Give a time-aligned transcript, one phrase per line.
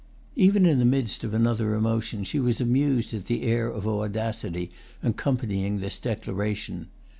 [0.35, 4.71] Even in the midst of another emotion she was amused at the air of audacity
[5.03, 6.87] accompanying this declaration.